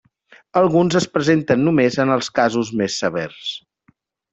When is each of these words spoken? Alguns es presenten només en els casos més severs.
Alguns 0.61 0.97
es 1.01 1.07
presenten 1.19 1.63
només 1.67 2.01
en 2.07 2.17
els 2.19 2.33
casos 2.41 2.75
més 2.83 3.01
severs. 3.05 3.51